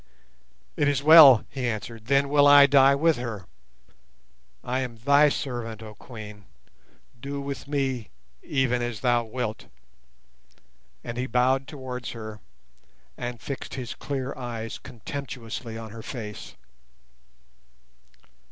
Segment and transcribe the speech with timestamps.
[0.75, 3.45] "It is well," he answered; "then will I die with her.
[4.63, 6.45] I am thy servant, oh Queen;
[7.19, 8.09] do with me
[8.41, 9.67] even as thou wilt."
[11.03, 12.39] And he bowed towards her,
[13.15, 16.55] and fixed his clear eyes contemptuously on her face.